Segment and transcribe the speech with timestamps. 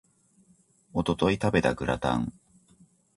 [0.95, 2.33] 一昨日食べたグラタン